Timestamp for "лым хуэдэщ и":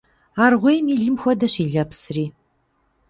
1.01-1.65